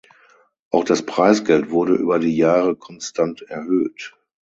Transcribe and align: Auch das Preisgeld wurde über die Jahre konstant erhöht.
Auch 0.71 0.83
das 0.83 1.05
Preisgeld 1.05 1.69
wurde 1.69 1.93
über 1.93 2.17
die 2.17 2.35
Jahre 2.35 2.75
konstant 2.75 3.43
erhöht. 3.43 4.17